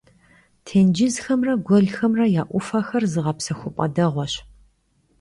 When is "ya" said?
2.35-2.43